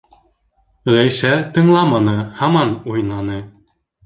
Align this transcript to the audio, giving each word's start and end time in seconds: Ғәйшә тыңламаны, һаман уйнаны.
Ғәйшә 0.95 1.33
тыңламаны, 1.57 2.17
һаман 2.41 2.73
уйнаны. 2.95 3.39